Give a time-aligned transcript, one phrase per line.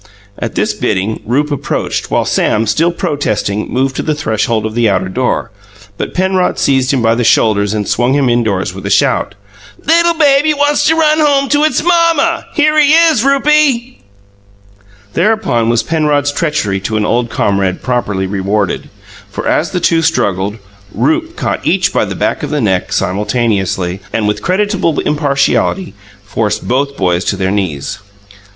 [0.39, 4.89] At this bidding, Rupe approached, while Sam, still protesting, moved to the threshold of the
[4.89, 5.51] outer door;
[5.99, 9.35] but Penrod seized him by the shoulders and swung him indoors with a shout.
[9.85, 12.41] "Little baby wants to run home to its Mom muh!
[12.55, 13.99] Here he is, Rupie."
[15.13, 18.89] Thereupon was Penrod's treachery to an old comrade properly rewarded,
[19.29, 20.57] for as the two struggled,
[20.91, 25.93] Rupe caught each by the back of the neck, simultaneously, and, with creditable impartiality,
[26.23, 27.99] forced both boys to their knees.